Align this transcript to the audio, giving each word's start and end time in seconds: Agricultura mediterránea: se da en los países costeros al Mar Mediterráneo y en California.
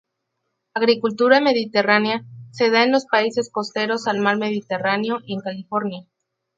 Agricultura 0.73 1.41
mediterránea: 1.41 2.25
se 2.49 2.71
da 2.71 2.81
en 2.81 2.91
los 2.91 3.05
países 3.05 3.51
costeros 3.51 4.07
al 4.07 4.17
Mar 4.17 4.37
Mediterráneo 4.39 5.19
y 5.27 5.35
en 5.35 5.41
California. 5.41 6.07